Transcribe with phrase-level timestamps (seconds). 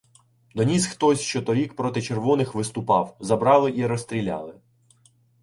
[0.55, 4.53] Доніс хтось, що торік проти червоних виступав,- забрали і розстріляли.